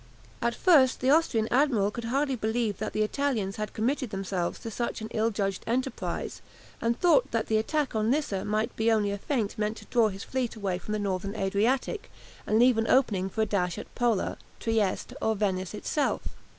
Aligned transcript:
At 0.41 0.55
first 0.55 0.99
the 0.99 1.11
Austrian 1.11 1.47
admiral 1.51 1.91
could 1.91 2.05
hardly 2.05 2.35
believe 2.35 2.79
that 2.79 2.91
the 2.93 3.03
Italians 3.03 3.57
had 3.57 3.71
committed 3.75 4.09
themselves 4.09 4.57
to 4.61 4.71
such 4.71 4.99
an 4.99 5.09
ill 5.11 5.29
judged 5.29 5.63
enterprise, 5.67 6.41
and 6.81 6.99
thought 6.99 7.29
that 7.29 7.45
the 7.45 7.57
attack 7.57 7.93
on 7.95 8.09
Lissa 8.09 8.43
might 8.43 8.75
be 8.75 8.91
only 8.91 9.11
a 9.11 9.19
feint 9.19 9.59
meant 9.59 9.77
to 9.77 9.85
draw 9.85 10.07
his 10.07 10.23
fleet 10.23 10.55
away 10.55 10.79
from 10.79 10.93
the 10.93 10.97
Northern 10.97 11.35
Adriatic, 11.35 12.09
and 12.47 12.57
leave 12.57 12.79
an 12.79 12.87
opening 12.87 13.29
for 13.29 13.41
a 13.41 13.45
dash 13.45 13.77
at 13.77 13.93
Pola, 13.93 14.39
Trieste, 14.59 15.13
or 15.21 15.35
Venice 15.35 15.75
itself. 15.75 16.29